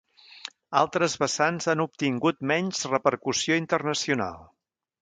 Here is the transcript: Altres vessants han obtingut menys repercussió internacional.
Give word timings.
Altres 0.79 1.17
vessants 1.25 1.69
han 1.73 1.85
obtingut 1.85 2.43
menys 2.53 2.83
repercussió 2.95 3.61
internacional. 3.65 4.43